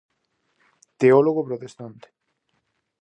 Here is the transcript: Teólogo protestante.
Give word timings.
Teólogo 1.01 1.47
protestante. 1.49 2.07